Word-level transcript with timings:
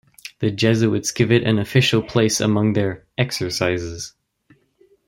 The 0.39 0.49
Jesuits 0.49 1.11
give 1.11 1.31
it 1.31 1.43
an 1.43 1.59
official 1.59 2.01
place 2.01 2.41
among 2.41 2.73
their 2.73 3.05
"exercises". 3.19 4.15